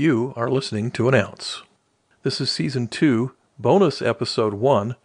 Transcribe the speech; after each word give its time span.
You 0.00 0.32
are 0.34 0.48
listening 0.48 0.92
to 0.92 1.08
an 1.08 1.14
ounce. 1.14 1.62
This 2.22 2.40
is 2.40 2.50
season 2.50 2.88
two, 2.88 3.32
bonus 3.58 4.00
episode 4.00 4.54
one, 4.54 4.96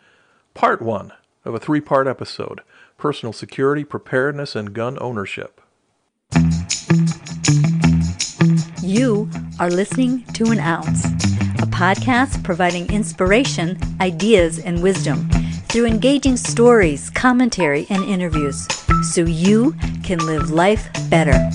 part 0.53 0.81
one 0.81 1.11
of 1.43 1.53
a 1.53 1.59
three 1.59 1.81
part 1.81 2.07
episode 2.07 2.61
personal 2.97 3.33
security, 3.33 3.83
preparedness, 3.83 4.55
and 4.55 4.73
gun 4.73 4.97
ownership. 5.01 5.59
You 8.81 9.29
are 9.59 9.69
listening 9.69 10.23
to 10.35 10.51
An 10.51 10.59
Ounce, 10.59 11.03
a 11.03 11.67
podcast 11.67 12.41
providing 12.45 12.89
inspiration, 12.89 13.77
ideas, 13.99 14.59
and 14.59 14.81
wisdom 14.81 15.29
through 15.67 15.87
engaging 15.87 16.37
stories, 16.37 17.09
commentary, 17.09 17.85
and 17.89 18.01
interviews 18.05 18.65
so 19.13 19.25
you 19.25 19.75
can 20.03 20.19
live 20.19 20.51
life 20.51 20.87
better. 21.09 21.51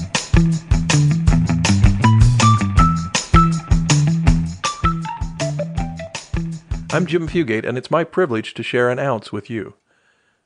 I'm 6.93 7.07
Jim 7.07 7.29
Fugate, 7.29 7.65
and 7.65 7.79
it's 7.79 7.91
my 7.91 8.03
privilege 8.03 8.53
to 8.55 8.65
share 8.65 8.91
an 8.91 8.99
ounce 8.99 9.31
with 9.31 9.49
you. 9.49 9.75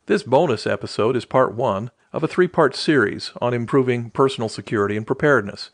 This 0.04 0.22
bonus 0.22 0.66
episode 0.66 1.16
is 1.16 1.24
part 1.24 1.54
one 1.54 1.90
of 2.12 2.22
a 2.22 2.28
three 2.28 2.48
part 2.48 2.76
series 2.76 3.32
on 3.40 3.54
improving 3.54 4.10
personal 4.10 4.50
security 4.50 4.94
and 4.94 5.06
preparedness. 5.06 5.70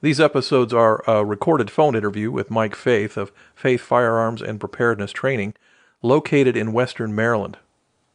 These 0.00 0.20
episodes 0.20 0.74
are 0.74 1.04
a 1.06 1.24
recorded 1.24 1.70
phone 1.70 1.94
interview 1.94 2.32
with 2.32 2.50
Mike 2.50 2.74
Faith 2.74 3.16
of 3.16 3.30
Faith 3.54 3.80
Firearms 3.80 4.42
and 4.42 4.58
Preparedness 4.58 5.12
Training, 5.12 5.54
located 6.02 6.56
in 6.56 6.72
Western 6.72 7.14
Maryland. 7.14 7.58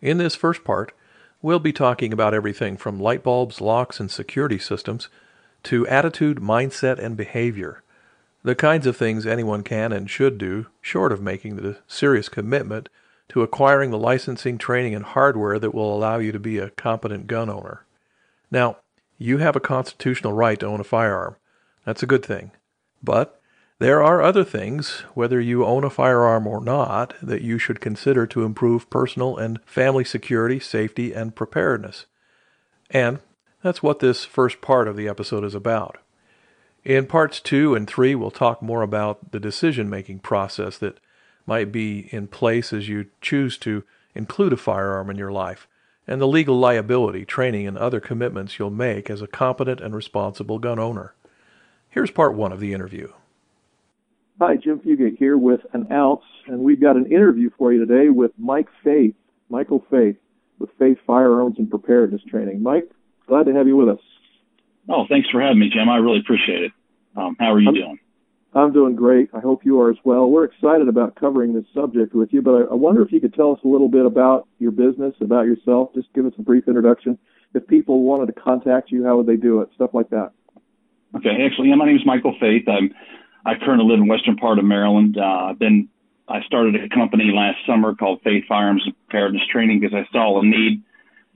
In 0.02 0.18
this 0.18 0.35
first 0.35 0.66
part, 0.66 0.91
we'll 1.41 1.58
be 1.58 1.72
talking 1.72 2.12
about 2.12 2.34
everything 2.34 2.76
from 2.76 2.99
light 2.99 3.24
bulbs, 3.24 3.62
locks, 3.62 4.02
and 4.02 4.12
security 4.12 4.60
systems 4.60 5.08
to 5.63 5.88
attitude, 5.88 6.40
mindset, 6.40 6.99
and 6.99 7.16
behavior 7.16 7.82
the 8.44 8.55
kinds 8.55 8.88
of 8.88 8.96
things 8.96 9.26
anyone 9.26 9.64
can 9.64 9.91
and 9.91 10.09
should 10.09 10.38
do, 10.38 10.68
short 10.82 11.12
of 11.12 11.22
making 11.22 11.55
the 11.55 11.77
serious 11.88 12.30
commitment 12.30 12.90
to 13.30 13.41
acquiring 13.41 13.91
the 13.91 13.98
licensing, 13.98 14.57
training, 14.57 14.96
and 14.96 15.04
hardware 15.04 15.60
that 15.60 15.74
will 15.74 15.93
allow 15.93 16.18
you 16.18 16.32
to 16.32 16.40
be 16.40 16.58
a 16.58 16.70
competent 16.70 17.27
gun 17.27 17.49
owner. 17.49 17.85
Now, 18.49 18.77
you 19.18 19.40
have 19.40 19.55
a 19.55 19.62
constitutional 19.62 20.34
right 20.34 20.60
to 20.60 20.65
own 20.65 20.80
a 20.80 20.85
firearm. 20.85 21.35
That's 21.85 22.04
a 22.04 22.08
good 22.08 22.26
thing. 22.26 22.52
But 23.04 23.41
there 23.80 24.02
are 24.04 24.21
other 24.21 24.43
things, 24.43 25.04
whether 25.13 25.40
you 25.40 25.65
own 25.65 25.84
a 25.84 25.90
firearm 25.90 26.48
or 26.48 26.63
not, 26.63 27.13
that 27.21 27.41
you 27.41 27.60
should 27.60 27.82
consider 27.82 28.26
to 28.27 28.43
improve 28.43 28.90
personal 28.90 29.38
and 29.38 29.60
family 29.65 30.04
security, 30.04 30.60
safety, 30.60 31.13
and 31.13 31.35
preparedness. 31.35 32.05
And 32.90 33.20
that's 33.62 33.84
what 33.84 33.99
this 33.99 34.26
first 34.26 34.62
part 34.62 34.88
of 34.88 34.96
the 34.96 35.08
episode 35.08 35.43
is 35.43 35.54
about. 35.54 35.98
In 36.88 37.05
parts 37.05 37.41
two 37.41 37.76
and 37.76 37.85
three, 37.85 38.16
we'll 38.16 38.32
talk 38.32 38.62
more 38.62 38.82
about 38.82 39.34
the 39.34 39.41
decision 39.41 39.90
making 39.90 40.20
process 40.20 40.77
that 40.77 41.02
might 41.46 41.70
be 41.70 42.07
in 42.13 42.27
place 42.27 42.71
as 42.71 42.88
you 42.88 43.07
choose 43.20 43.57
to 43.57 43.84
include 44.16 44.54
a 44.54 44.57
firearm 44.57 45.10
in 45.10 45.18
your 45.18 45.34
life, 45.34 45.68
and 46.08 46.21
the 46.21 46.27
legal 46.30 46.58
liability, 46.58 47.26
training, 47.26 47.68
and 47.68 47.77
other 47.77 47.99
commitments 47.99 48.58
you'll 48.58 48.70
make 48.70 49.10
as 49.10 49.21
a 49.21 49.27
competent 49.27 49.82
and 49.82 49.93
responsible 49.93 50.60
gun 50.60 50.80
owner. 50.80 51.13
Here's 51.90 52.10
part 52.10 52.35
one 52.35 52.54
of 52.54 52.62
the 52.62 52.71
interview. 52.71 53.12
Hi, 54.40 54.55
Jim 54.55 54.80
Fugate 54.80 55.18
here 55.18 55.38
with 55.38 55.60
an 55.74 55.91
ounce, 55.91 56.24
and 56.46 56.60
we've 56.60 56.80
got 56.80 56.96
an 56.96 57.12
interview 57.12 57.49
for 57.58 57.74
you 57.74 57.85
today 57.85 58.08
with 58.08 58.32
Mike 58.38 58.70
Faith, 58.82 59.15
Michael 59.49 59.84
Faith, 59.91 60.15
with 60.58 60.70
Faith 60.80 60.99
Firearms 61.05 61.58
and 61.58 61.70
Preparedness 61.70 62.21
Training. 62.30 62.63
Mike, 62.63 62.90
glad 63.27 63.48
to 63.48 63.54
have 63.54 63.68
you 63.68 63.76
with 63.76 63.90
us. 63.90 63.99
Oh, 64.88 65.03
thanks 65.09 65.30
for 65.30 65.41
having 65.41 65.59
me, 65.59 65.69
Jim. 65.69 65.90
I 65.90 65.97
really 65.97 66.19
appreciate 66.19 66.63
it. 66.63 66.72
Um, 67.18 67.35
how 67.40 67.53
are 67.53 67.59
you 67.59 67.69
I'm, 67.69 67.73
doing? 67.73 68.00
I'm 68.53 68.73
doing 68.73 68.96
great. 68.96 69.29
I 69.34 69.40
hope 69.40 69.66
you 69.66 69.81
are 69.81 69.90
as 69.90 69.97
well. 70.03 70.29
We're 70.29 70.46
excited 70.46 70.88
about 70.88 71.16
covering 71.16 71.53
this 71.53 71.66
subject 71.74 72.13
with 72.13 72.31
you, 72.31 72.41
but 72.41 72.51
I, 72.51 72.62
I 72.72 72.74
wonder 72.75 73.01
if 73.01 73.12
you 73.12 73.19
could 73.19 73.34
tell 73.34 73.51
us 73.51 73.59
a 73.66 73.68
little 73.68 73.90
bit 73.90 74.06
about 74.06 74.47
your 74.59 74.72
business, 74.72 75.16
about 75.19 75.46
yourself. 75.46 75.90
Just 75.96 76.14
give 76.14 76.25
us 76.25 76.34
a 76.38 76.44
brief 76.44 76.68
introduction. 76.68 77.18
If 77.53 77.68
people 77.68 78.03
wanted 78.03 78.28
to 78.28 78.40
contact 78.40 78.92
you, 78.92 79.03
how 79.03 79.18
would 79.18 79.25
they 79.25 79.36
do 79.36 79.62
it? 79.62 79.69
Stuff 79.75 79.92
like 79.94 80.09
that. 80.12 80.31
Okay, 81.16 81.46
actually, 81.46 81.69
Yeah, 81.69 81.75
my 81.75 81.86
name 81.86 81.96
is 81.96 82.06
Michael 82.06 82.36
Faith. 82.40 82.68
I'm 82.68 82.94
I 83.46 83.53
currently 83.56 83.90
live 83.90 84.00
in 84.00 84.08
western 84.08 84.36
part 84.36 84.59
of 84.59 84.66
Maryland. 84.66 85.18
Uh, 85.18 85.24
I've 85.24 85.59
been 85.59 85.88
I 86.28 86.42
started 86.42 86.75
a 86.75 86.90
company 86.94 87.31
last 87.34 87.58
summer 87.66 87.96
called 87.96 88.22
Faith 88.24 88.44
Firearms 88.47 88.84
Preparedness 89.08 89.44
Training 89.50 89.80
because 89.80 89.96
I 89.96 90.06
saw 90.12 90.40
a 90.40 90.46
need 90.46 90.84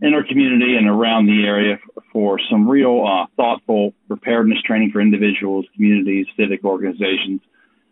in 0.02 0.14
our 0.14 0.24
community 0.24 0.76
and 0.76 0.88
around 0.88 1.28
the 1.28 1.46
area 1.46 1.80
for 2.12 2.40
some 2.50 2.68
real 2.68 3.06
uh, 3.06 3.26
thoughtful 3.36 3.94
preparedness 4.08 4.62
training 4.64 4.92
for 4.92 5.00
individuals, 5.00 5.66
communities, 5.76 6.26
civic 6.36 6.64
organizations. 6.64 7.42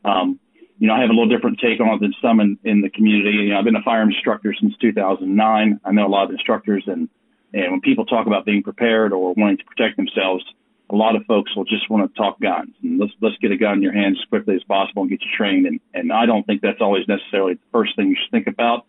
Um, 0.04 0.40
you 0.80 0.88
know, 0.88 0.94
I 0.94 1.02
have 1.02 1.10
a 1.10 1.14
little 1.14 1.30
different 1.30 1.60
take 1.60 1.80
on 1.80 1.96
it 1.96 2.02
than 2.02 2.14
some 2.22 2.40
in, 2.40 2.58
in 2.64 2.82
the 2.82 2.90
community. 2.90 3.38
You 3.38 3.50
know, 3.50 3.60
I've 3.60 3.66
been 3.66 3.76
a 3.76 3.84
firearms 3.84 4.16
instructor 4.16 4.56
since 4.60 4.74
2009. 4.78 5.80
I 5.84 5.92
know 5.92 6.08
a 6.08 6.10
lot 6.10 6.26
of 6.26 6.32
instructors, 6.32 6.84
and 6.88 7.10
and 7.54 7.72
when 7.72 7.82
people 7.82 8.06
talk 8.06 8.28
about 8.28 8.46
being 8.46 8.64
prepared 8.64 9.12
or 9.12 9.34
wanting 9.34 9.58
to 9.58 9.66
protect 9.66 9.98
themselves, 9.98 10.44
a 10.90 10.96
lot 10.96 11.16
of 11.16 11.26
folks 11.26 11.56
will 11.56 11.66
just 11.66 11.90
want 11.90 12.10
to 12.10 12.18
talk 12.18 12.40
guns 12.40 12.74
and 12.82 13.00
let's 13.00 13.12
let's 13.22 13.38
get 13.38 13.52
a 13.52 13.58
gun 13.58 13.78
in 13.78 13.82
your 13.84 13.94
hands 13.94 14.18
as 14.20 14.30
quickly 14.30 14.56
as 14.56 14.64
possible 14.64 15.04
and 15.04 15.12
get 15.12 15.22
you 15.22 15.30
trained. 15.36 15.68
And 15.68 15.80
and 15.94 16.12
I 16.12 16.26
don't 16.26 16.46
think 16.46 16.62
that's 16.62 16.82
always 16.82 17.08
necessarily 17.08 17.56
the 17.56 17.70
first 17.72 17.96
thing 17.96 18.10
you 18.10 18.16
should 18.16 18.32
think 18.32 18.48
about. 18.48 18.86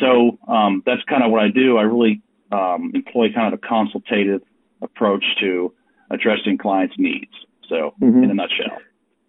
So 0.00 0.38
um, 0.46 0.82
that's 0.86 1.02
kind 1.04 1.24
of 1.24 1.30
what 1.30 1.42
I 1.42 1.48
do. 1.48 1.78
I 1.78 1.82
really 1.82 2.22
um, 2.52 2.92
employ 2.94 3.32
kind 3.34 3.52
of 3.52 3.60
a 3.62 3.66
consultative 3.66 4.42
approach 4.82 5.24
to 5.40 5.72
addressing 6.10 6.58
clients' 6.58 6.94
needs. 6.98 7.32
So, 7.68 7.94
mm-hmm. 8.00 8.24
in 8.24 8.30
a 8.30 8.34
nutshell. 8.34 8.78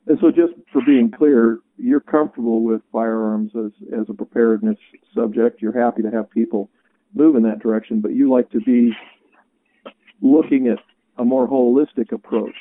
And 0.07 0.18
so, 0.22 0.31
just 0.31 0.53
for 0.72 0.81
being 0.85 1.12
clear, 1.12 1.59
you're 1.78 2.00
comfortable 2.00 2.63
with 2.63 2.81
firearms 2.91 3.52
as, 3.56 3.72
as 3.94 4.06
a 4.09 4.13
preparedness 4.13 4.78
subject. 5.13 5.62
You're 5.62 5.78
happy 5.78 6.02
to 6.03 6.12
have 6.12 6.30
people 6.30 6.69
move 7.13 7.35
in 7.35 7.44
that 7.44 7.59
direction, 7.59 8.02
but 8.02 8.13
you 8.13 8.30
like 8.30 8.50
to 8.52 8.62
be 8.62 8.94
looking 10.22 10.68
at 10.68 10.80
a 11.18 11.25
more 11.25 11.47
holistic 11.47 12.12
approach. 12.12 12.56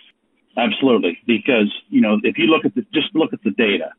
Absolutely, 0.57 1.19
because 1.27 1.73
you 1.89 2.01
know 2.01 2.19
if 2.23 2.37
you 2.37 2.47
look 2.47 2.65
at 2.65 2.75
the 2.75 2.83
just 2.93 3.15
look 3.15 3.33
at 3.33 3.43
the 3.45 3.53
data, 3.53 3.93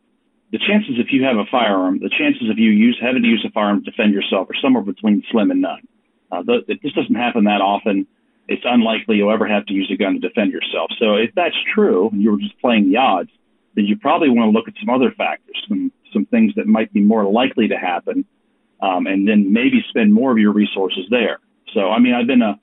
the 0.51 0.57
chances 0.57 0.95
if 0.97 1.07
you 1.11 1.23
have 1.23 1.37
a 1.37 1.45
firearm, 1.49 1.99
the 1.99 2.09
chances 2.09 2.49
of 2.49 2.57
you 2.57 2.69
use 2.71 2.99
having 3.01 3.21
to 3.21 3.27
use 3.27 3.45
a 3.47 3.51
firearm 3.51 3.83
to 3.83 3.89
defend 3.89 4.13
yourself 4.13 4.49
are 4.49 4.59
somewhere 4.61 4.83
between 4.83 5.23
slim 5.31 5.51
and 5.51 5.61
none. 5.61 5.87
Uh, 6.31 6.43
the, 6.43 6.59
it 6.67 6.81
just 6.81 6.95
doesn't 6.95 7.15
happen 7.15 7.45
that 7.45 7.61
often. 7.61 8.07
It's 8.47 8.63
unlikely 8.65 9.17
you'll 9.17 9.31
ever 9.31 9.47
have 9.47 9.65
to 9.67 9.73
use 9.73 9.91
a 9.93 9.97
gun 9.97 10.13
to 10.13 10.19
defend 10.19 10.51
yourself. 10.51 10.91
So 10.99 11.15
if 11.15 11.31
that's 11.35 11.55
true, 11.73 12.09
and 12.11 12.21
you 12.21 12.31
were 12.31 12.37
just 12.37 12.59
playing 12.59 12.89
the 12.89 12.97
odds, 12.97 13.29
then 13.75 13.85
you 13.85 13.97
probably 13.97 14.29
want 14.29 14.51
to 14.51 14.57
look 14.57 14.67
at 14.67 14.73
some 14.79 14.89
other 14.89 15.11
factors, 15.11 15.55
some 15.67 15.91
some 16.11 16.25
things 16.25 16.53
that 16.55 16.65
might 16.65 16.91
be 16.91 17.01
more 17.01 17.23
likely 17.23 17.67
to 17.67 17.77
happen, 17.77 18.25
um, 18.81 19.05
and 19.05 19.27
then 19.27 19.53
maybe 19.53 19.85
spend 19.89 20.11
more 20.11 20.31
of 20.31 20.39
your 20.39 20.51
resources 20.51 21.05
there. 21.11 21.39
So 21.73 21.89
I 21.89 21.99
mean, 21.99 22.13
I've 22.13 22.27
been 22.27 22.41
a 22.41 22.59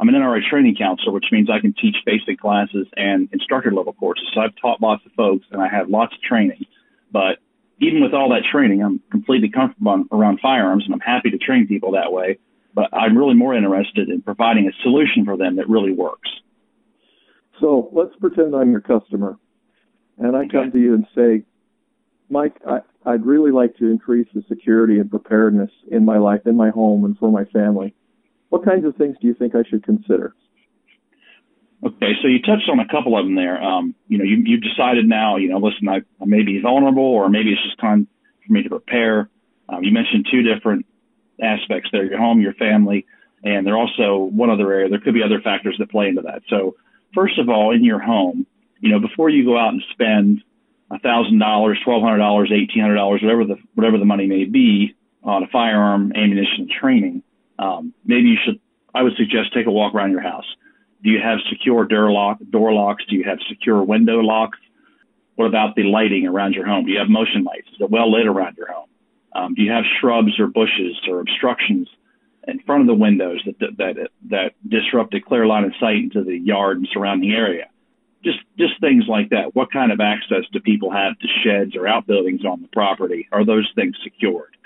I'm 0.00 0.08
an 0.08 0.14
NRA 0.14 0.40
training 0.48 0.76
counselor, 0.76 1.12
which 1.12 1.26
means 1.32 1.50
I 1.50 1.60
can 1.60 1.74
teach 1.74 1.96
basic 2.06 2.40
classes 2.40 2.86
and 2.96 3.28
instructor 3.32 3.72
level 3.72 3.92
courses. 3.92 4.28
So 4.32 4.40
I've 4.40 4.54
taught 4.60 4.80
lots 4.80 5.04
of 5.04 5.12
folks 5.12 5.46
and 5.50 5.60
I 5.60 5.68
have 5.68 5.88
lots 5.88 6.14
of 6.14 6.22
training. 6.22 6.66
But 7.10 7.38
even 7.80 8.02
with 8.02 8.14
all 8.14 8.28
that 8.30 8.44
training, 8.50 8.82
I'm 8.82 9.00
completely 9.10 9.50
comfortable 9.50 10.04
around 10.12 10.38
firearms 10.40 10.84
and 10.84 10.94
I'm 10.94 11.00
happy 11.00 11.30
to 11.30 11.38
train 11.38 11.66
people 11.66 11.92
that 11.92 12.12
way 12.12 12.38
but 12.78 12.96
I'm 12.96 13.18
really 13.18 13.34
more 13.34 13.56
interested 13.56 14.08
in 14.08 14.22
providing 14.22 14.68
a 14.68 14.82
solution 14.84 15.24
for 15.24 15.36
them 15.36 15.56
that 15.56 15.68
really 15.68 15.90
works. 15.90 16.30
So 17.60 17.90
let's 17.92 18.14
pretend 18.20 18.54
I'm 18.54 18.70
your 18.70 18.80
customer, 18.80 19.36
and 20.16 20.36
I 20.36 20.46
come 20.46 20.70
to 20.70 20.78
you 20.78 20.94
and 20.94 21.04
say, 21.12 21.42
Mike, 22.30 22.54
I, 22.64 22.82
I'd 23.04 23.26
really 23.26 23.50
like 23.50 23.76
to 23.78 23.90
increase 23.90 24.28
the 24.32 24.44
security 24.48 25.00
and 25.00 25.10
preparedness 25.10 25.72
in 25.90 26.04
my 26.04 26.18
life, 26.18 26.42
in 26.46 26.56
my 26.56 26.70
home, 26.70 27.04
and 27.04 27.18
for 27.18 27.32
my 27.32 27.46
family. 27.46 27.96
What 28.50 28.64
kinds 28.64 28.84
of 28.84 28.94
things 28.94 29.16
do 29.20 29.26
you 29.26 29.34
think 29.34 29.56
I 29.56 29.64
should 29.68 29.82
consider? 29.82 30.36
Okay, 31.84 32.12
so 32.22 32.28
you 32.28 32.40
touched 32.42 32.70
on 32.70 32.78
a 32.78 32.86
couple 32.86 33.18
of 33.18 33.26
them 33.26 33.34
there. 33.34 33.60
Um, 33.60 33.96
you 34.06 34.18
know, 34.18 34.24
you, 34.24 34.36
you've 34.44 34.62
decided 34.62 35.08
now, 35.08 35.36
you 35.36 35.48
know, 35.48 35.58
listen, 35.58 35.88
I, 35.88 36.02
I 36.22 36.26
may 36.26 36.44
be 36.44 36.60
vulnerable, 36.62 37.02
or 37.02 37.28
maybe 37.28 37.50
it's 37.50 37.62
just 37.64 37.80
time 37.80 38.06
for 38.46 38.52
me 38.52 38.62
to 38.62 38.68
prepare. 38.68 39.28
Um, 39.68 39.82
you 39.82 39.92
mentioned 39.92 40.28
two 40.30 40.42
different 40.42 40.86
aspects 41.42 41.90
there 41.92 42.04
your 42.04 42.18
home, 42.18 42.40
your 42.40 42.54
family, 42.54 43.06
and 43.44 43.66
there 43.66 43.76
also 43.76 44.16
one 44.16 44.50
other 44.50 44.72
area. 44.72 44.88
There 44.88 45.00
could 45.00 45.14
be 45.14 45.22
other 45.22 45.40
factors 45.40 45.76
that 45.78 45.90
play 45.90 46.08
into 46.08 46.22
that. 46.22 46.42
So, 46.48 46.76
first 47.14 47.38
of 47.38 47.48
all, 47.48 47.72
in 47.72 47.84
your 47.84 48.00
home, 48.00 48.46
you 48.80 48.90
know, 48.90 49.00
before 49.00 49.30
you 49.30 49.44
go 49.44 49.58
out 49.58 49.72
and 49.72 49.82
spend 49.92 50.42
a 50.90 50.98
thousand 50.98 51.38
dollars, 51.38 51.78
twelve 51.84 52.02
hundred 52.02 52.18
dollars, 52.18 52.50
eighteen 52.52 52.82
hundred 52.82 52.96
dollars, 52.96 53.22
whatever 53.22 53.44
the 53.44 53.56
whatever 53.74 53.98
the 53.98 54.04
money 54.04 54.26
may 54.26 54.44
be 54.44 54.94
on 55.22 55.42
a 55.42 55.46
firearm, 55.48 56.12
ammunition, 56.14 56.68
training, 56.80 57.22
um, 57.58 57.92
maybe 58.04 58.28
you 58.28 58.36
should. 58.44 58.60
I 58.94 59.02
would 59.02 59.14
suggest 59.16 59.52
take 59.54 59.66
a 59.66 59.70
walk 59.70 59.94
around 59.94 60.12
your 60.12 60.22
house. 60.22 60.46
Do 61.04 61.10
you 61.10 61.20
have 61.22 61.38
secure 61.50 61.84
door 61.84 62.10
lock 62.10 62.38
door 62.50 62.72
locks? 62.72 63.04
Do 63.08 63.16
you 63.16 63.24
have 63.24 63.38
secure 63.48 63.82
window 63.82 64.20
locks? 64.20 64.58
What 65.36 65.46
about 65.46 65.76
the 65.76 65.84
lighting 65.84 66.26
around 66.26 66.54
your 66.54 66.66
home? 66.66 66.86
Do 66.86 66.90
you 66.90 66.98
have 66.98 67.08
motion 67.08 67.44
lights? 67.44 67.68
Is 67.68 67.80
it 67.80 67.90
well 67.90 68.10
lit 68.10 68.26
around 68.26 68.56
your 68.56 68.72
home? 68.72 68.88
Um, 69.32 69.54
do 69.54 69.62
you 69.62 69.70
have 69.70 69.84
shrubs 70.00 70.38
or 70.38 70.46
bushes 70.46 70.96
or 71.08 71.20
obstructions 71.20 71.88
in 72.46 72.60
front 72.60 72.82
of 72.82 72.86
the 72.86 72.94
windows 72.94 73.42
that, 73.44 73.76
that, 73.76 74.10
that, 74.30 74.52
disrupt 74.66 75.14
a 75.14 75.20
clear 75.20 75.46
line 75.46 75.64
of 75.64 75.72
sight 75.78 75.96
into 75.96 76.24
the 76.24 76.36
yard 76.38 76.78
and 76.78 76.88
surrounding 76.92 77.32
area? 77.32 77.66
just 78.24 78.38
just 78.58 78.80
things 78.80 79.04
like 79.08 79.30
that. 79.30 79.54
What 79.54 79.70
kind 79.72 79.92
of 79.92 80.00
access 80.00 80.44
do 80.52 80.60
people 80.60 80.90
have 80.90 81.18
to 81.18 81.28
sheds 81.42 81.76
or 81.76 81.86
outbuildings 81.86 82.44
on 82.44 82.62
the 82.62 82.68
property? 82.68 83.28
Are 83.32 83.44
those 83.44 83.70
things 83.74 83.96
secured? 84.02 84.56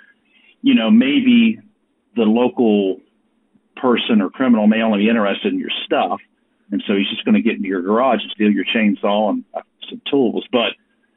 You 0.62 0.74
know, 0.74 0.90
maybe 0.90 1.60
the 2.16 2.22
local 2.22 3.00
person 3.76 4.20
or 4.20 4.30
criminal 4.30 4.66
may 4.66 4.82
only 4.82 5.00
be 5.00 5.08
interested 5.08 5.52
in 5.52 5.58
your 5.58 5.72
stuff, 5.84 6.20
and 6.70 6.82
so 6.86 6.94
he's 6.94 7.08
just 7.08 7.24
going 7.24 7.34
to 7.34 7.42
get 7.42 7.56
into 7.56 7.68
your 7.68 7.82
garage 7.82 8.22
and 8.22 8.30
steal 8.32 8.50
your 8.50 8.64
chainsaw 8.64 9.30
and 9.30 9.44
uh, 9.54 9.62
some 9.88 10.00
tools. 10.10 10.46
But 10.50 10.72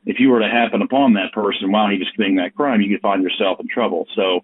if 0.05 0.19
you 0.19 0.29
were 0.29 0.39
to 0.39 0.49
happen 0.49 0.81
upon 0.81 1.13
that 1.13 1.33
person 1.33 1.71
while 1.71 1.89
he 1.89 1.97
was 1.97 2.07
committing 2.15 2.35
that 2.35 2.55
crime, 2.55 2.81
you 2.81 2.95
could 2.95 3.01
find 3.01 3.23
yourself 3.23 3.59
in 3.59 3.67
trouble. 3.67 4.07
So 4.15 4.41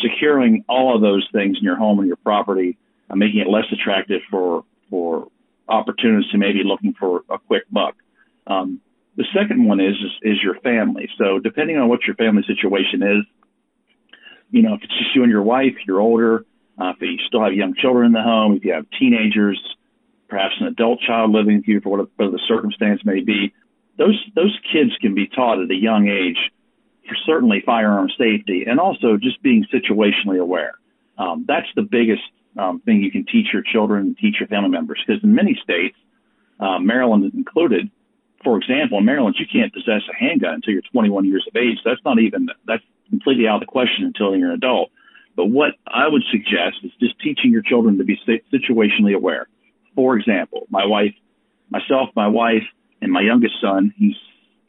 securing 0.00 0.64
all 0.68 0.94
of 0.94 1.02
those 1.02 1.26
things 1.32 1.58
in 1.58 1.64
your 1.64 1.76
home 1.76 1.98
and 1.98 2.08
your 2.08 2.16
property, 2.16 2.78
uh, 3.10 3.16
making 3.16 3.40
it 3.40 3.48
less 3.48 3.66
attractive 3.72 4.22
for 4.30 4.64
for 4.90 5.28
opportunists 5.68 6.30
who 6.32 6.38
may 6.38 6.52
be 6.52 6.62
looking 6.64 6.94
for 6.98 7.22
a 7.30 7.38
quick 7.38 7.64
buck. 7.70 7.94
Um, 8.46 8.80
the 9.16 9.24
second 9.34 9.64
one 9.66 9.80
is, 9.80 9.94
is, 9.94 10.34
is 10.34 10.42
your 10.42 10.54
family. 10.60 11.08
So 11.18 11.38
depending 11.38 11.78
on 11.78 11.88
what 11.88 12.00
your 12.06 12.16
family 12.16 12.42
situation 12.46 13.02
is, 13.02 13.24
you 14.50 14.62
know, 14.62 14.74
if 14.74 14.82
it's 14.82 14.98
just 14.98 15.14
you 15.14 15.22
and 15.22 15.30
your 15.30 15.42
wife, 15.42 15.74
you're 15.86 16.00
older. 16.00 16.44
Uh, 16.78 16.90
if 16.90 17.00
you 17.00 17.18
still 17.26 17.42
have 17.42 17.54
young 17.54 17.74
children 17.74 18.06
in 18.06 18.12
the 18.12 18.22
home, 18.22 18.56
if 18.56 18.64
you 18.64 18.72
have 18.72 18.86
teenagers, 18.98 19.60
perhaps 20.28 20.54
an 20.60 20.66
adult 20.66 21.00
child 21.00 21.30
living 21.30 21.56
with 21.56 21.68
you 21.68 21.80
for 21.80 21.90
whatever 21.90 22.30
the 22.30 22.40
circumstance 22.48 23.00
may 23.04 23.20
be, 23.20 23.54
those 23.98 24.18
those 24.34 24.56
kids 24.72 24.90
can 25.00 25.14
be 25.14 25.26
taught 25.26 25.60
at 25.60 25.70
a 25.70 25.74
young 25.74 26.08
age 26.08 26.38
certainly 27.26 27.62
firearm 27.64 28.08
safety 28.18 28.64
and 28.66 28.80
also 28.80 29.16
just 29.16 29.42
being 29.42 29.66
situationally 29.72 30.40
aware. 30.40 30.72
Um, 31.18 31.44
that's 31.46 31.66
the 31.76 31.82
biggest 31.82 32.22
um, 32.58 32.80
thing 32.80 33.02
you 33.02 33.10
can 33.10 33.24
teach 33.24 33.48
your 33.52 33.62
children 33.62 34.16
teach 34.20 34.36
your 34.40 34.48
family 34.48 34.70
members. 34.70 35.00
Because 35.06 35.22
in 35.22 35.34
many 35.34 35.58
states, 35.62 35.96
uh, 36.60 36.78
Maryland 36.78 37.32
included, 37.34 37.90
for 38.44 38.56
example, 38.58 38.98
in 38.98 39.04
Maryland, 39.04 39.36
you 39.38 39.46
can't 39.50 39.72
possess 39.72 40.02
a 40.10 40.16
handgun 40.16 40.54
until 40.54 40.74
you're 40.74 40.82
21 40.92 41.24
years 41.24 41.46
of 41.48 41.56
age. 41.56 41.78
That's 41.84 42.00
not 42.04 42.18
even 42.18 42.48
that's 42.66 42.84
completely 43.10 43.46
out 43.46 43.56
of 43.56 43.60
the 43.60 43.66
question 43.66 44.04
until 44.04 44.36
you're 44.36 44.50
an 44.50 44.54
adult. 44.54 44.90
But 45.34 45.46
what 45.46 45.72
I 45.86 46.08
would 46.08 46.22
suggest 46.30 46.84
is 46.84 46.90
just 47.00 47.18
teaching 47.20 47.52
your 47.52 47.62
children 47.62 47.98
to 47.98 48.04
be 48.04 48.18
situationally 48.52 49.14
aware. 49.14 49.48
For 49.94 50.16
example, 50.16 50.66
my 50.70 50.84
wife, 50.84 51.14
myself, 51.70 52.10
my 52.14 52.28
wife, 52.28 52.64
and 53.02 53.12
my 53.12 53.20
youngest 53.20 53.54
son, 53.60 53.92
he's 53.98 54.14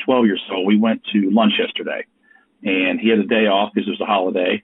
12 0.06 0.26
years 0.26 0.42
old. 0.52 0.68
We 0.68 0.78
went 0.78 1.04
to 1.14 1.30
lunch 1.30 1.54
yesterday, 1.58 2.06
and 2.64 3.00
he 3.00 3.10
had 3.10 3.20
a 3.20 3.28
day 3.28 3.46
off 3.48 3.72
because 3.74 3.88
it 3.88 3.92
was 3.92 4.02
a 4.02 4.06
holiday. 4.06 4.64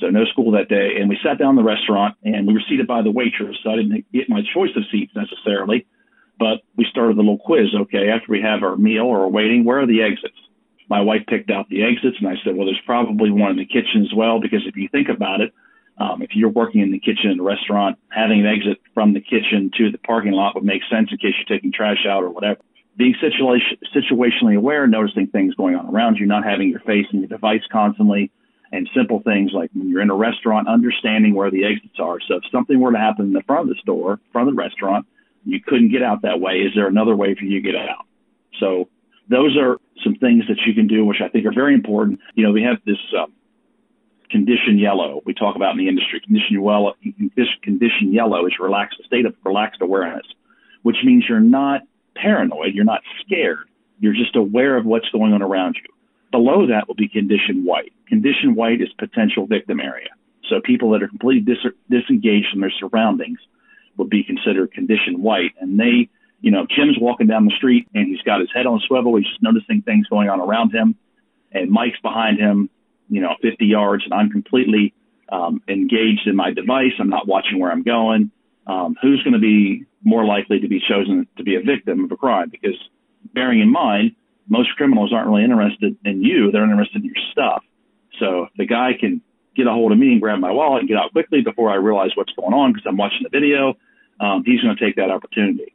So 0.00 0.06
no 0.10 0.24
school 0.26 0.52
that 0.52 0.68
day. 0.68 1.00
And 1.00 1.08
we 1.08 1.18
sat 1.22 1.38
down 1.38 1.50
in 1.50 1.56
the 1.56 1.64
restaurant 1.64 2.14
and 2.22 2.46
we 2.46 2.54
were 2.54 2.62
seated 2.68 2.86
by 2.86 3.02
the 3.02 3.10
waitress. 3.10 3.56
So 3.64 3.70
I 3.70 3.76
didn't 3.76 4.06
get 4.12 4.28
my 4.28 4.42
choice 4.54 4.70
of 4.76 4.84
seats 4.92 5.12
necessarily, 5.16 5.86
but 6.38 6.62
we 6.76 6.86
started 6.88 7.16
a 7.16 7.20
little 7.20 7.38
quiz. 7.38 7.74
Okay. 7.74 8.08
After 8.08 8.30
we 8.30 8.40
have 8.40 8.62
our 8.62 8.76
meal 8.76 9.06
or 9.06 9.26
we're 9.26 9.42
waiting, 9.42 9.64
where 9.64 9.80
are 9.80 9.86
the 9.88 10.02
exits? 10.02 10.38
My 10.88 11.00
wife 11.00 11.22
picked 11.26 11.50
out 11.50 11.68
the 11.68 11.82
exits 11.82 12.18
and 12.20 12.28
I 12.28 12.36
said, 12.44 12.54
well, 12.54 12.66
there's 12.66 12.80
probably 12.86 13.32
one 13.32 13.50
in 13.50 13.56
the 13.56 13.66
kitchen 13.66 14.06
as 14.06 14.14
well. 14.14 14.38
Because 14.40 14.62
if 14.66 14.76
you 14.76 14.88
think 14.88 15.08
about 15.08 15.40
it, 15.40 15.52
um, 15.98 16.22
if 16.22 16.30
you're 16.34 16.48
working 16.48 16.80
in 16.80 16.92
the 16.92 17.00
kitchen 17.00 17.32
in 17.32 17.40
a 17.40 17.42
restaurant, 17.42 17.98
having 18.08 18.38
an 18.40 18.46
exit 18.46 18.78
from 18.94 19.14
the 19.14 19.20
kitchen 19.20 19.72
to 19.78 19.90
the 19.90 19.98
parking 19.98 20.30
lot 20.30 20.54
would 20.54 20.62
make 20.62 20.82
sense 20.88 21.08
in 21.10 21.18
case 21.18 21.34
you're 21.36 21.58
taking 21.58 21.72
trash 21.72 22.06
out 22.08 22.22
or 22.22 22.30
whatever. 22.30 22.60
Being 22.98 23.14
situation, 23.20 23.78
situationally 23.94 24.56
aware, 24.56 24.86
noticing 24.86 25.28
things 25.28 25.54
going 25.54 25.76
on 25.76 25.86
around 25.86 26.16
you, 26.16 26.26
not 26.26 26.44
having 26.44 26.68
your 26.68 26.80
face 26.80 27.06
in 27.12 27.20
your 27.20 27.28
device 27.28 27.62
constantly, 27.70 28.30
and 28.72 28.90
simple 28.94 29.22
things 29.22 29.52
like 29.54 29.70
when 29.72 29.88
you're 29.88 30.02
in 30.02 30.10
a 30.10 30.14
restaurant, 30.14 30.68
understanding 30.68 31.34
where 31.34 31.50
the 31.50 31.64
exits 31.64 31.98
are. 32.00 32.18
So 32.26 32.36
if 32.36 32.42
something 32.50 32.78
were 32.80 32.92
to 32.92 32.98
happen 32.98 33.26
in 33.26 33.32
the 33.32 33.42
front 33.42 33.62
of 33.62 33.68
the 33.68 33.80
store, 33.80 34.18
front 34.32 34.48
of 34.48 34.56
the 34.56 34.60
restaurant, 34.60 35.06
you 35.44 35.60
couldn't 35.64 35.92
get 35.92 36.02
out 36.02 36.22
that 36.22 36.40
way. 36.40 36.54
Is 36.56 36.72
there 36.74 36.88
another 36.88 37.16
way 37.16 37.34
for 37.34 37.44
you 37.44 37.62
to 37.62 37.72
get 37.72 37.76
out? 37.76 38.04
So 38.58 38.88
those 39.28 39.56
are 39.56 39.78
some 40.02 40.16
things 40.16 40.44
that 40.48 40.58
you 40.66 40.74
can 40.74 40.88
do, 40.88 41.04
which 41.04 41.20
I 41.24 41.28
think 41.28 41.46
are 41.46 41.54
very 41.54 41.74
important. 41.74 42.20
You 42.34 42.44
know, 42.44 42.52
we 42.52 42.62
have 42.64 42.78
this 42.84 42.98
um, 43.18 43.32
condition 44.30 44.78
yellow 44.78 45.22
we 45.24 45.34
talk 45.34 45.56
about 45.56 45.72
in 45.72 45.78
the 45.78 45.88
industry. 45.88 46.20
Condition 46.20 46.62
yellow, 46.62 46.94
condition 47.62 48.12
yellow 48.12 48.46
is 48.46 48.54
relaxed, 48.58 49.00
state 49.06 49.24
of 49.24 49.34
relaxed 49.44 49.80
awareness, 49.80 50.26
which 50.82 50.96
means 51.04 51.24
you're 51.28 51.40
not 51.40 51.82
paranoid, 52.20 52.74
you're 52.74 52.84
not 52.84 53.02
scared, 53.24 53.68
you're 54.00 54.14
just 54.14 54.36
aware 54.36 54.76
of 54.76 54.84
what's 54.84 55.08
going 55.10 55.32
on 55.32 55.42
around 55.42 55.76
you. 55.76 55.92
Below 56.30 56.66
that 56.68 56.88
will 56.88 56.94
be 56.94 57.08
condition 57.08 57.64
white. 57.64 57.92
Condition 58.08 58.54
white 58.54 58.80
is 58.80 58.88
potential 58.98 59.46
victim 59.46 59.80
area. 59.80 60.08
So 60.48 60.60
people 60.62 60.90
that 60.92 61.02
are 61.02 61.08
completely 61.08 61.54
dis- 61.54 61.72
disengaged 61.90 62.48
from 62.50 62.60
their 62.60 62.72
surroundings 62.78 63.38
would 63.96 64.10
be 64.10 64.24
considered 64.24 64.72
condition 64.72 65.22
white. 65.22 65.52
And 65.60 65.78
they, 65.78 66.08
you 66.40 66.50
know, 66.50 66.66
Jim's 66.68 66.96
walking 67.00 67.26
down 67.26 67.44
the 67.44 67.54
street 67.56 67.88
and 67.94 68.06
he's 68.06 68.22
got 68.22 68.40
his 68.40 68.50
head 68.54 68.66
on 68.66 68.78
a 68.78 68.86
swivel. 68.86 69.16
He's 69.16 69.26
just 69.26 69.42
noticing 69.42 69.82
things 69.82 70.06
going 70.08 70.28
on 70.28 70.40
around 70.40 70.72
him. 70.72 70.96
And 71.52 71.70
Mike's 71.70 72.00
behind 72.00 72.38
him, 72.38 72.68
you 73.08 73.20
know, 73.20 73.34
50 73.42 73.64
yards, 73.64 74.04
and 74.04 74.12
I'm 74.12 74.30
completely 74.30 74.92
um, 75.30 75.62
engaged 75.66 76.26
in 76.26 76.36
my 76.36 76.52
device. 76.52 76.92
I'm 76.98 77.08
not 77.08 77.26
watching 77.26 77.58
where 77.58 77.72
I'm 77.72 77.82
going. 77.82 78.30
Um, 78.66 78.96
who's 79.00 79.22
going 79.22 79.32
to 79.32 79.40
be 79.40 79.86
more 80.02 80.24
likely 80.24 80.60
to 80.60 80.68
be 80.68 80.80
chosen 80.80 81.26
to 81.36 81.42
be 81.42 81.56
a 81.56 81.60
victim 81.60 82.04
of 82.04 82.12
a 82.12 82.16
crime? 82.16 82.50
Because 82.50 82.76
bearing 83.34 83.60
in 83.60 83.70
mind, 83.70 84.12
most 84.48 84.70
criminals 84.76 85.12
aren't 85.12 85.28
really 85.28 85.44
interested 85.44 85.96
in 86.04 86.22
you. 86.22 86.50
They're 86.50 86.64
interested 86.64 86.96
in 86.96 87.04
your 87.04 87.22
stuff. 87.32 87.62
So 88.18 88.44
if 88.44 88.50
the 88.56 88.66
guy 88.66 88.92
can 88.98 89.20
get 89.56 89.66
a 89.66 89.70
hold 89.70 89.92
of 89.92 89.98
me 89.98 90.12
and 90.12 90.20
grab 90.20 90.38
my 90.38 90.50
wallet 90.52 90.80
and 90.80 90.88
get 90.88 90.96
out 90.96 91.12
quickly 91.12 91.42
before 91.42 91.70
I 91.70 91.74
realize 91.74 92.10
what's 92.14 92.32
going 92.32 92.54
on 92.54 92.72
because 92.72 92.86
I'm 92.86 92.96
watching 92.96 93.22
the 93.22 93.28
video, 93.28 93.74
um, 94.20 94.42
he's 94.44 94.60
going 94.60 94.76
to 94.76 94.84
take 94.84 94.96
that 94.96 95.10
opportunity. 95.10 95.74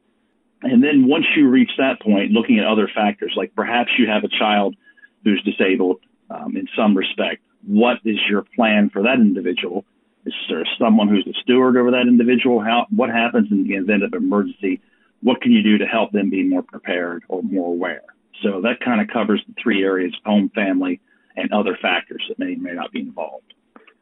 And 0.61 0.81
then 0.81 1.07
once 1.07 1.25
you 1.35 1.49
reach 1.49 1.71
that 1.77 2.01
point, 2.01 2.31
looking 2.31 2.59
at 2.59 2.65
other 2.65 2.89
factors, 2.93 3.33
like 3.35 3.53
perhaps 3.53 3.91
you 3.97 4.07
have 4.07 4.23
a 4.23 4.29
child 4.29 4.75
who's 5.23 5.41
disabled 5.43 5.99
um, 6.29 6.55
in 6.55 6.67
some 6.75 6.95
respect, 6.95 7.41
what 7.65 7.97
is 8.05 8.17
your 8.29 8.45
plan 8.55 8.89
for 8.89 9.03
that 9.03 9.19
individual? 9.19 9.85
Is 10.25 10.33
there 10.49 10.65
someone 10.79 11.09
who's 11.09 11.25
the 11.25 11.33
steward 11.41 11.75
over 11.77 11.91
that 11.91 12.07
individual? 12.07 12.61
How 12.61 12.87
what 12.89 13.09
happens 13.09 13.51
in 13.51 13.63
the 13.63 13.75
event 13.75 14.03
of 14.03 14.13
emergency? 14.13 14.81
What 15.21 15.41
can 15.41 15.51
you 15.51 15.63
do 15.63 15.77
to 15.77 15.85
help 15.85 16.11
them 16.11 16.29
be 16.29 16.43
more 16.43 16.63
prepared 16.63 17.23
or 17.27 17.43
more 17.43 17.69
aware? 17.69 18.03
So 18.41 18.61
that 18.61 18.79
kind 18.79 19.01
of 19.01 19.07
covers 19.07 19.43
the 19.47 19.53
three 19.61 19.83
areas: 19.83 20.15
home, 20.25 20.49
family, 20.55 21.01
and 21.35 21.51
other 21.51 21.77
factors 21.81 22.23
that 22.29 22.39
may 22.39 22.53
or 22.53 22.57
may 22.57 22.73
not 22.73 22.91
be 22.91 22.99
involved. 22.99 23.53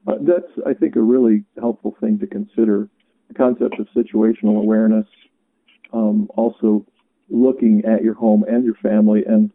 Uh, 0.07 0.15
that's, 0.21 0.51
I 0.65 0.73
think, 0.73 0.95
a 0.95 1.01
really 1.01 1.44
helpful 1.59 1.95
thing 2.00 2.19
to 2.19 2.27
consider. 2.27 2.88
The 3.27 3.33
concept 3.35 3.79
of 3.79 3.88
situational 3.95 4.57
awareness, 4.57 5.06
um, 5.94 6.27
also 6.35 6.85
looking 7.29 7.83
at 7.85 8.03
your 8.03 8.13
home 8.13 8.44
and 8.44 8.65
your 8.65 8.75
family, 8.75 9.24
and 9.25 9.51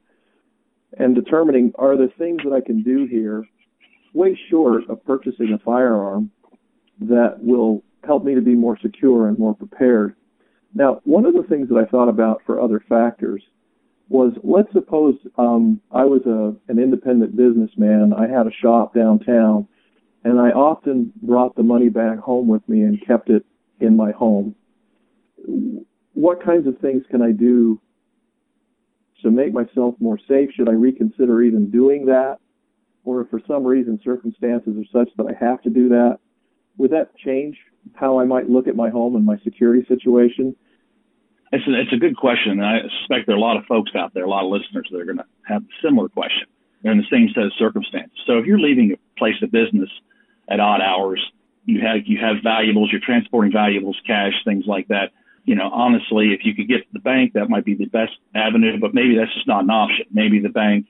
and 0.98 1.14
determining 1.14 1.72
are 1.76 1.96
there 1.96 2.08
things 2.16 2.40
that 2.44 2.52
I 2.52 2.60
can 2.60 2.82
do 2.82 3.06
here, 3.06 3.44
way 4.14 4.38
short 4.48 4.88
of 4.88 5.04
purchasing 5.04 5.52
a 5.52 5.58
firearm, 5.58 6.30
that 7.00 7.36
will 7.40 7.82
help 8.04 8.24
me 8.24 8.34
to 8.34 8.40
be 8.40 8.54
more 8.54 8.78
secure 8.80 9.28
and 9.28 9.38
more 9.38 9.54
prepared. 9.54 10.14
Now, 10.74 11.00
one 11.04 11.26
of 11.26 11.34
the 11.34 11.42
things 11.42 11.68
that 11.68 11.76
I 11.76 11.90
thought 11.90 12.08
about 12.08 12.42
for 12.46 12.60
other 12.60 12.82
factors 12.88 13.42
was 14.08 14.32
let's 14.44 14.72
suppose 14.72 15.14
um, 15.36 15.80
I 15.90 16.04
was 16.04 16.22
a 16.26 16.54
an 16.70 16.78
independent 16.78 17.36
businessman. 17.36 18.12
I 18.12 18.28
had 18.28 18.46
a 18.46 18.52
shop 18.62 18.94
downtown, 18.94 19.66
and 20.24 20.38
I 20.38 20.50
often 20.50 21.12
brought 21.22 21.56
the 21.56 21.62
money 21.62 21.88
back 21.88 22.18
home 22.18 22.46
with 22.46 22.66
me 22.68 22.82
and 22.82 23.04
kept 23.04 23.30
it 23.30 23.44
in 23.80 23.96
my 23.96 24.12
home. 24.12 24.54
What 26.12 26.44
kinds 26.44 26.66
of 26.66 26.78
things 26.78 27.02
can 27.10 27.20
I 27.20 27.32
do 27.32 27.80
to 29.22 29.30
make 29.30 29.52
myself 29.52 29.94
more 29.98 30.18
safe? 30.28 30.50
Should 30.54 30.68
I 30.68 30.72
reconsider 30.72 31.42
even 31.42 31.70
doing 31.70 32.06
that? 32.06 32.38
Or 33.04 33.22
if 33.22 33.28
for 33.28 33.40
some 33.46 33.64
reason 33.64 34.00
circumstances 34.04 34.76
are 34.76 34.98
such 34.98 35.10
that 35.16 35.26
I 35.26 35.44
have 35.44 35.62
to 35.62 35.70
do 35.70 35.88
that, 35.90 36.18
would 36.78 36.90
that 36.92 37.16
change 37.16 37.56
how 37.94 38.18
I 38.18 38.24
might 38.24 38.50
look 38.50 38.68
at 38.68 38.76
my 38.76 38.90
home 38.90 39.16
and 39.16 39.24
my 39.24 39.38
security 39.44 39.84
situation? 39.86 40.56
It's 41.52 41.66
a, 41.66 41.80
it's 41.80 41.92
a 41.92 41.96
good 41.96 42.16
question. 42.16 42.60
I 42.60 42.80
suspect 43.00 43.26
there 43.26 43.36
are 43.36 43.38
a 43.38 43.40
lot 43.40 43.56
of 43.56 43.64
folks 43.66 43.92
out 43.94 44.12
there, 44.14 44.24
a 44.24 44.28
lot 44.28 44.44
of 44.44 44.50
listeners 44.50 44.88
that 44.90 45.00
are 45.00 45.04
going 45.04 45.18
to 45.18 45.26
have 45.46 45.62
a 45.62 45.74
similar 45.82 46.08
question. 46.08 46.48
They're 46.82 46.92
in 46.92 46.98
the 46.98 47.04
same 47.10 47.28
set 47.34 47.44
of 47.44 47.52
circumstances. 47.58 48.18
So 48.26 48.38
if 48.38 48.46
you're 48.46 48.58
leaving 48.58 48.92
a 48.92 49.18
place 49.18 49.36
of 49.42 49.50
business 49.50 49.88
at 50.48 50.60
odd 50.60 50.80
hours, 50.80 51.24
you 51.64 51.80
have 51.80 52.06
you 52.06 52.18
have 52.18 52.36
valuables, 52.42 52.90
you're 52.92 53.00
transporting 53.00 53.52
valuables, 53.52 54.00
cash, 54.06 54.34
things 54.44 54.64
like 54.66 54.88
that. 54.88 55.12
You 55.44 55.54
know, 55.54 55.70
honestly, 55.72 56.32
if 56.32 56.40
you 56.44 56.54
could 56.54 56.68
get 56.68 56.78
to 56.78 56.92
the 56.92 57.00
bank, 57.00 57.32
that 57.34 57.48
might 57.48 57.64
be 57.64 57.74
the 57.74 57.86
best 57.86 58.12
avenue. 58.34 58.78
But 58.80 58.94
maybe 58.94 59.16
that's 59.16 59.32
just 59.34 59.46
not 59.46 59.64
an 59.64 59.70
option. 59.70 60.06
Maybe 60.12 60.40
the 60.40 60.48
bank 60.48 60.86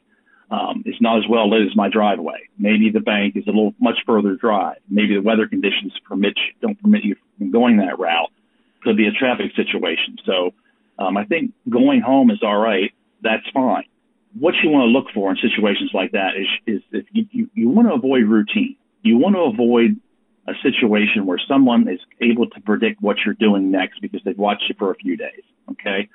um, 0.51 0.83
is 0.87 0.95
not 1.01 1.19
as 1.19 1.25
well 1.29 1.51
lit 1.51 1.67
as 1.67 1.77
my 1.77 1.89
driveway. 1.89 2.49
Maybe 2.59 2.91
the 2.91 3.01
bank 3.01 3.37
is 3.37 3.45
a 3.47 3.51
little 3.51 3.75
much 3.81 3.99
further 4.07 4.37
drive. 4.37 4.79
Maybe 4.89 5.15
the 5.15 5.23
weather 5.23 5.47
conditions 5.49 5.93
permit 6.05 6.35
don't 6.61 6.81
permit 6.81 7.05
you 7.05 7.17
from 7.39 7.51
going 7.51 7.79
that 7.79 7.99
route 7.99 8.31
could 8.83 8.97
be 8.97 9.09
a 9.09 9.13
traffic 9.13 9.51
situation. 9.57 10.17
So 10.25 10.55
um, 10.99 11.17
I 11.17 11.25
think 11.25 11.53
going 11.69 12.01
home 12.01 12.31
is 12.31 12.39
all 12.43 12.59
right. 12.59 12.93
That's 13.23 13.47
fine. 13.53 13.85
What 14.39 14.55
you 14.63 14.71
want 14.71 14.85
to 14.85 14.91
look 14.91 15.07
for 15.15 15.31
in 15.31 15.37
situations 15.37 15.91
like 15.93 16.13
that 16.13 16.37
is, 16.37 16.47
is 16.67 16.83
if 16.93 17.07
you, 17.11 17.27
you, 17.31 17.51
you 17.55 17.69
want 17.69 17.89
to 17.89 17.95
avoid 17.95 18.25
routine. 18.25 18.77
You 19.03 19.19
want 19.19 19.35
to 19.35 19.41
avoid 19.41 19.99
a 20.47 20.53
situation 20.63 21.27
where 21.27 21.41
someone 21.49 21.89
is 21.89 22.01
able 22.21 22.49
to 22.51 22.61
predict 22.61 23.03
what 23.03 23.17
you're 23.25 23.35
doing 23.35 23.71
next 23.71 24.01
because 24.01 24.21
they've 24.25 24.39
watched 24.39 24.65
you 24.69 24.75
for 24.79 24.91
a 24.91 24.95
few 24.95 25.17
days. 25.17 25.43
Okay. 25.73 26.09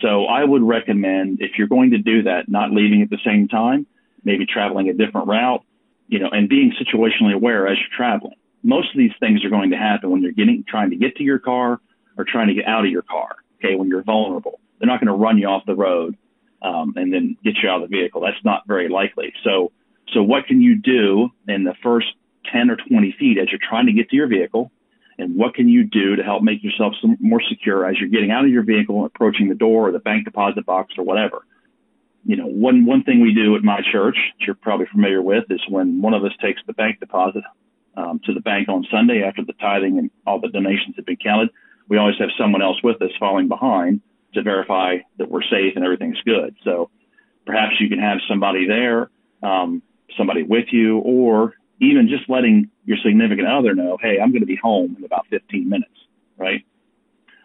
So 0.00 0.26
I 0.26 0.44
would 0.44 0.62
recommend 0.62 1.40
if 1.40 1.52
you're 1.58 1.68
going 1.68 1.90
to 1.90 1.98
do 1.98 2.22
that, 2.24 2.48
not 2.48 2.70
leaving 2.70 3.02
at 3.02 3.10
the 3.10 3.18
same 3.24 3.48
time, 3.48 3.86
maybe 4.24 4.46
traveling 4.46 4.88
a 4.88 4.92
different 4.92 5.28
route, 5.28 5.64
you 6.06 6.18
know, 6.18 6.28
and 6.30 6.48
being 6.48 6.72
situationally 6.72 7.34
aware 7.34 7.66
as 7.66 7.76
you're 7.78 7.96
traveling. 7.96 8.36
Most 8.62 8.90
of 8.92 8.98
these 8.98 9.12
things 9.20 9.44
are 9.44 9.50
going 9.50 9.70
to 9.70 9.76
happen 9.76 10.10
when 10.10 10.22
you're 10.22 10.32
getting 10.32 10.64
trying 10.68 10.90
to 10.90 10.96
get 10.96 11.16
to 11.16 11.22
your 11.22 11.38
car 11.38 11.80
or 12.16 12.24
trying 12.24 12.48
to 12.48 12.54
get 12.54 12.66
out 12.66 12.84
of 12.84 12.90
your 12.90 13.02
car. 13.02 13.36
Okay, 13.58 13.74
when 13.74 13.88
you're 13.88 14.02
vulnerable, 14.02 14.60
they're 14.78 14.86
not 14.86 15.00
going 15.00 15.08
to 15.08 15.14
run 15.14 15.38
you 15.38 15.48
off 15.48 15.64
the 15.66 15.74
road 15.74 16.16
um, 16.62 16.94
and 16.96 17.12
then 17.12 17.36
get 17.42 17.54
you 17.62 17.68
out 17.68 17.82
of 17.82 17.90
the 17.90 17.96
vehicle. 17.96 18.20
That's 18.20 18.44
not 18.44 18.66
very 18.66 18.88
likely. 18.88 19.32
So, 19.44 19.72
so 20.12 20.22
what 20.22 20.46
can 20.46 20.60
you 20.60 20.76
do 20.76 21.30
in 21.46 21.64
the 21.64 21.74
first 21.82 22.08
10 22.52 22.70
or 22.70 22.76
20 22.76 23.16
feet 23.18 23.38
as 23.38 23.48
you're 23.50 23.60
trying 23.68 23.86
to 23.86 23.92
get 23.92 24.10
to 24.10 24.16
your 24.16 24.28
vehicle? 24.28 24.70
And 25.18 25.36
what 25.36 25.54
can 25.54 25.68
you 25.68 25.84
do 25.84 26.16
to 26.16 26.22
help 26.22 26.42
make 26.42 26.62
yourself 26.62 26.94
more 27.20 27.42
secure 27.48 27.84
as 27.84 27.96
you're 27.98 28.08
getting 28.08 28.30
out 28.30 28.44
of 28.44 28.50
your 28.50 28.62
vehicle, 28.62 28.98
and 28.98 29.06
approaching 29.06 29.48
the 29.48 29.54
door 29.54 29.88
or 29.88 29.92
the 29.92 29.98
bank 29.98 30.24
deposit 30.24 30.64
box 30.64 30.94
or 30.96 31.04
whatever? 31.04 31.44
You 32.24 32.36
know, 32.36 32.46
one, 32.46 32.84
one 32.84 33.02
thing 33.02 33.20
we 33.20 33.34
do 33.34 33.56
at 33.56 33.62
my 33.62 33.80
church, 33.90 34.16
that 34.38 34.46
you're 34.46 34.54
probably 34.54 34.86
familiar 34.86 35.22
with, 35.22 35.44
is 35.50 35.60
when 35.68 36.00
one 36.00 36.14
of 36.14 36.24
us 36.24 36.32
takes 36.40 36.60
the 36.66 36.72
bank 36.72 37.00
deposit 37.00 37.42
um, 37.96 38.20
to 38.26 38.34
the 38.34 38.40
bank 38.40 38.68
on 38.68 38.86
Sunday 38.90 39.22
after 39.22 39.44
the 39.44 39.54
tithing 39.54 39.98
and 39.98 40.10
all 40.26 40.40
the 40.40 40.48
donations 40.48 40.94
have 40.96 41.06
been 41.06 41.16
counted, 41.16 41.50
we 41.88 41.96
always 41.96 42.16
have 42.18 42.28
someone 42.38 42.62
else 42.62 42.80
with 42.82 43.00
us 43.02 43.10
falling 43.18 43.48
behind 43.48 44.00
to 44.34 44.42
verify 44.42 44.98
that 45.18 45.30
we're 45.30 45.42
safe 45.42 45.72
and 45.74 45.84
everything's 45.84 46.20
good. 46.22 46.54
So 46.62 46.90
perhaps 47.46 47.80
you 47.80 47.88
can 47.88 47.98
have 47.98 48.18
somebody 48.28 48.66
there, 48.68 49.10
um, 49.42 49.82
somebody 50.16 50.42
with 50.42 50.66
you, 50.70 50.98
or 50.98 51.54
even 51.80 52.08
just 52.08 52.28
letting 52.28 52.70
your 52.84 52.98
significant 53.04 53.48
other 53.48 53.74
know, 53.74 53.98
hey, 54.00 54.18
I'm 54.22 54.30
going 54.30 54.42
to 54.42 54.46
be 54.46 54.58
home 54.60 54.96
in 54.98 55.04
about 55.04 55.26
15 55.30 55.68
minutes, 55.68 55.90
right? 56.36 56.64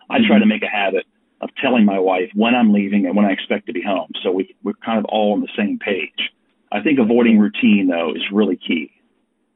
I 0.09 0.17
try 0.19 0.27
to 0.27 0.41
mm-hmm. 0.41 0.49
make 0.49 0.63
a 0.63 0.67
habit 0.67 1.05
of 1.41 1.49
telling 1.61 1.85
my 1.85 1.99
wife 1.99 2.29
when 2.33 2.55
I'm 2.55 2.73
leaving 2.73 3.05
and 3.05 3.15
when 3.15 3.25
I 3.25 3.31
expect 3.31 3.67
to 3.67 3.73
be 3.73 3.81
home. 3.81 4.11
So 4.23 4.31
we, 4.31 4.55
we're 4.63 4.73
kind 4.73 4.99
of 4.99 5.05
all 5.05 5.33
on 5.33 5.41
the 5.41 5.49
same 5.57 5.77
page. 5.77 6.31
I 6.71 6.81
think 6.81 6.99
avoiding 6.99 7.37
routine, 7.37 7.87
though, 7.89 8.11
is 8.15 8.23
really 8.31 8.55
key. 8.57 8.91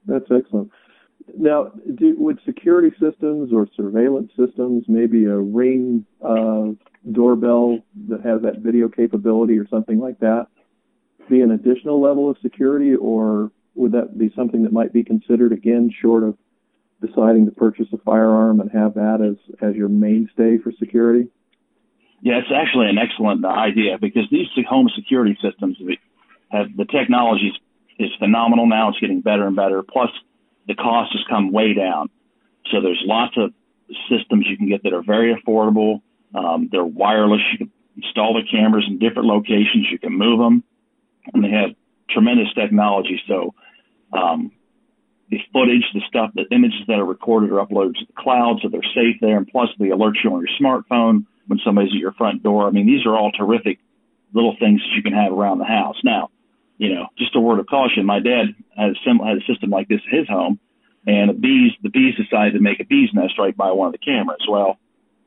That's 0.05 0.25
excellent. 0.31 0.71
Now, 1.35 1.71
do, 1.95 2.15
would 2.17 2.39
security 2.45 2.95
systems 2.99 3.51
or 3.51 3.67
surveillance 3.75 4.31
systems, 4.37 4.85
maybe 4.87 5.25
a 5.25 5.35
ring 5.35 6.05
uh, 6.21 6.67
doorbell 7.11 7.79
that 8.09 8.21
has 8.21 8.41
that 8.43 8.59
video 8.59 8.87
capability 8.87 9.57
or 9.57 9.67
something 9.67 9.99
like 9.99 10.19
that, 10.19 10.47
be 11.29 11.41
an 11.41 11.51
additional 11.51 12.01
level 12.01 12.29
of 12.29 12.37
security, 12.41 12.95
or 12.95 13.51
would 13.77 13.93
that 13.93 14.17
be 14.17 14.31
something 14.35 14.63
that 14.63 14.73
might 14.73 14.91
be 14.91 15.03
considered 15.03 15.51
again, 15.53 15.93
short 16.01 16.23
of 16.23 16.37
deciding 17.01 17.45
to 17.45 17.51
purchase 17.51 17.87
a 17.93 17.97
firearm 17.99 18.59
and 18.59 18.71
have 18.71 18.95
that 18.95 19.21
as 19.21 19.37
as 19.61 19.75
your 19.75 19.89
mainstay 19.89 20.57
for 20.57 20.71
security? 20.79 21.29
Yeah, 22.21 22.39
it's 22.39 22.51
actually 22.53 22.89
an 22.89 22.97
excellent 22.97 23.45
idea 23.45 23.97
because 24.01 24.23
these 24.31 24.47
home 24.67 24.89
security 24.95 25.37
systems 25.41 25.77
have 26.49 26.75
the 26.75 26.85
technology 26.85 27.53
is 27.99 28.09
phenomenal 28.19 28.67
now. 28.67 28.89
It's 28.89 28.99
getting 28.99 29.21
better 29.21 29.45
and 29.45 29.55
better. 29.55 29.83
Plus, 29.83 30.09
the 30.67 30.75
cost 30.75 31.11
has 31.13 31.23
come 31.29 31.51
way 31.51 31.73
down. 31.73 32.09
So 32.71 32.81
there's 32.81 33.01
lots 33.05 33.35
of 33.37 33.53
systems 34.09 34.45
you 34.49 34.57
can 34.57 34.67
get 34.67 34.83
that 34.83 34.93
are 34.93 35.03
very 35.03 35.35
affordable. 35.35 36.01
Um, 36.35 36.69
they're 36.71 36.83
wireless. 36.83 37.41
You 37.51 37.59
can 37.59 37.71
install 37.95 38.33
the 38.33 38.47
cameras 38.49 38.85
in 38.87 38.99
different 38.99 39.27
locations. 39.27 39.87
You 39.91 39.99
can 39.99 40.13
move 40.13 40.39
them, 40.39 40.63
and 41.33 41.43
they 41.43 41.49
have 41.49 41.71
tremendous 42.09 42.53
technology. 42.53 43.21
So 43.27 43.53
um, 44.13 44.51
the 45.29 45.39
footage, 45.51 45.83
the 45.93 46.01
stuff, 46.07 46.31
the 46.35 46.45
images 46.51 46.81
that 46.87 46.99
are 46.99 47.05
recorded 47.05 47.51
are 47.51 47.65
uploaded 47.65 47.95
to 47.95 48.05
the 48.05 48.13
cloud, 48.17 48.59
so 48.61 48.69
they're 48.69 48.81
safe 48.95 49.17
there. 49.19 49.37
And 49.37 49.47
plus, 49.47 49.69
they 49.77 49.89
alert 49.89 50.17
you 50.23 50.33
on 50.33 50.45
your 50.45 50.55
smartphone 50.59 51.25
when 51.47 51.59
somebody's 51.65 51.91
at 51.91 51.99
your 51.99 52.13
front 52.13 52.43
door. 52.43 52.67
I 52.67 52.71
mean, 52.71 52.85
these 52.85 53.05
are 53.05 53.15
all 53.15 53.31
terrific 53.31 53.79
little 54.33 54.55
things 54.59 54.81
that 54.81 54.95
you 54.95 55.03
can 55.03 55.13
have 55.13 55.31
around 55.31 55.59
the 55.59 55.65
house. 55.65 55.97
Now, 56.03 56.29
you 56.77 56.93
know, 56.93 57.07
just 57.17 57.35
a 57.35 57.39
word 57.39 57.59
of 57.59 57.67
caution. 57.67 58.05
My 58.05 58.19
dad 58.19 58.55
had 58.75 58.89
a, 58.89 58.95
sim- 59.03 59.19
had 59.19 59.37
a 59.37 59.45
system 59.51 59.69
like 59.69 59.87
this 59.87 60.01
at 60.11 60.19
his 60.19 60.27
home, 60.27 60.59
and 61.05 61.29
the 61.29 61.33
bees 61.33 61.71
the 61.81 61.89
bees 61.89 62.15
decided 62.15 62.53
to 62.53 62.59
make 62.59 62.79
a 62.79 62.85
bee's 62.85 63.09
nest 63.13 63.33
right 63.39 63.55
by 63.55 63.71
one 63.71 63.87
of 63.87 63.93
the 63.93 63.99
cameras. 63.99 64.45
Well, 64.49 64.77